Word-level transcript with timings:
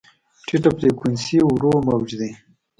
ټیټه 0.45 0.69
فریکونسي 0.77 1.37
ورو 1.43 1.73
موج 1.87 2.09
دی. 2.19 2.31